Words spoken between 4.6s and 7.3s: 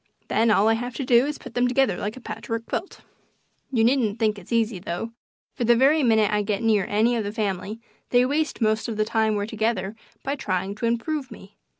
though, for the very minute I get near any of